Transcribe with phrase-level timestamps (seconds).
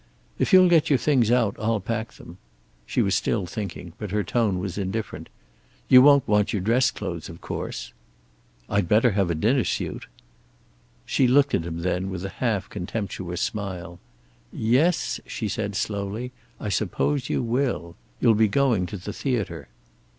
[0.39, 2.39] "If you'll get your things out I'll pack them."
[2.87, 5.29] She was still thinking, but her tone was indifferent.
[5.89, 7.93] "You won't want your dress clothes, of course."
[8.67, 10.07] "I'd better have a dinner suit."
[11.05, 13.99] She looked at him then, with a half contemptuous smile.
[14.51, 16.31] "Yes," she said slowly.
[16.59, 17.95] "I suppose you will.
[18.19, 19.67] You'll be going to the theater."